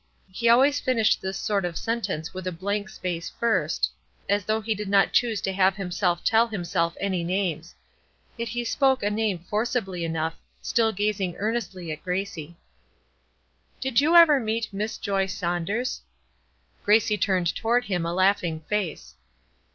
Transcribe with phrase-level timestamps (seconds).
[0.31, 3.91] He always finished this sort of sentence with a blank space first,
[4.27, 7.75] as though he did not choose to have himself tell himself any names.
[8.35, 12.57] Yet he spoke a name forcibly enough, still gazing earnestly at Gracie.
[13.79, 16.01] "Did you ever meet Miss Joy Saunders?"
[16.83, 19.13] Gracie turned toward him a laughing face.